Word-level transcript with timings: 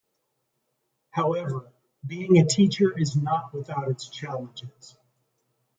However, 1.11 1.71
being 2.03 2.39
a 2.39 2.45
teacher 2.47 2.97
is 2.97 3.15
not 3.15 3.53
without 3.53 3.87
its 3.87 4.07
challenges. 4.09 4.97